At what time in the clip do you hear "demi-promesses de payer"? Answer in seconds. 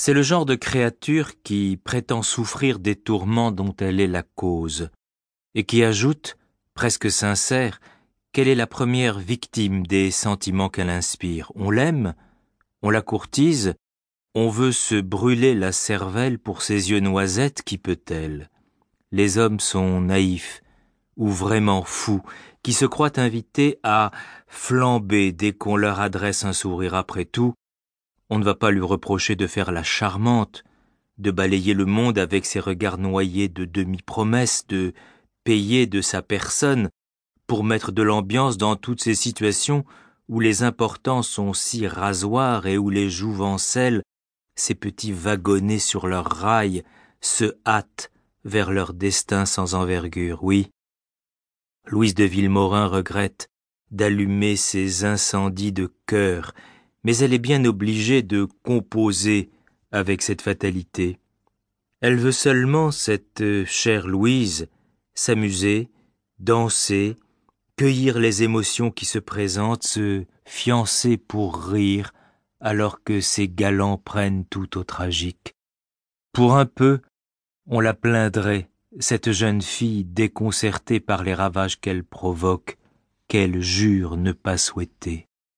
33.64-35.86